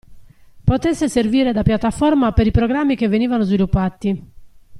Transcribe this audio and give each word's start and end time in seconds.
Potesse 0.63 1.07
servire 1.07 1.51
da 1.53 1.61
piattaforma 1.61 2.31
per 2.31 2.47
i 2.47 2.51
programmi 2.51 2.95
che 2.95 3.07
venivano 3.07 3.43
sviluppati. 3.43 4.31